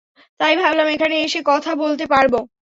তাই 0.39 0.53
ভাবলাম 0.61 0.87
এখানে 0.95 1.15
এসে 1.25 1.39
কথা 1.45 1.71
বলতে 1.81 2.05
পারবো। 2.13 2.39